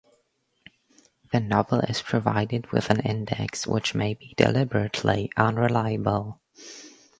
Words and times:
The 1.31 1.39
novel 1.39 1.81
is 1.81 2.01
provided 2.01 2.71
with 2.71 2.89
an 2.89 3.01
index, 3.01 3.67
which 3.67 3.93
may 3.93 4.15
be 4.15 4.33
deliberately 4.35 5.29
unreliable. 5.37 6.39